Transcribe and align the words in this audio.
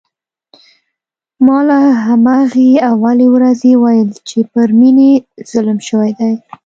ما 1.45 1.57
له 1.67 1.79
همهغې 2.05 2.69
اولې 2.91 3.27
ورځې 3.35 3.71
ویل 3.83 4.09
چې 4.27 4.39
پر 4.51 4.67
مينې 4.79 5.11
ظلم 5.51 5.77
شوی 5.89 6.11
دی 6.19 6.33